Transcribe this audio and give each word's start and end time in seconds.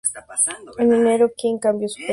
En 0.79 0.93
enero, 0.93 1.31
Kidd 1.37 1.59
cambió 1.59 1.85
a 1.85 1.91
"face". 1.91 2.07